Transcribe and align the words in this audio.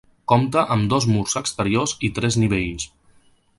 Compta 0.31 0.63
amb 0.75 0.87
dos 0.93 1.05
murs 1.11 1.37
exteriors 1.43 1.95
i 2.09 2.11
tres 2.17 2.39
nivells. 2.47 2.89